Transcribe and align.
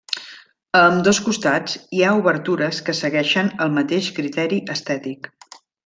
A 0.77 0.79
ambdós 0.85 1.19
costats, 1.25 1.75
hi 1.97 2.01
ha 2.07 2.15
obertures 2.23 2.79
que 2.89 2.97
segueixen 3.03 3.55
el 3.67 3.77
mateix 3.79 4.11
criteri 4.19 4.61
estètic. 4.79 5.35